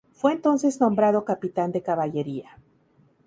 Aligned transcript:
Fue 0.13 0.31
entonces 0.31 0.81
nombrado 0.81 1.25
capitán 1.25 1.71
de 1.71 1.83
Caballería. 1.83 2.57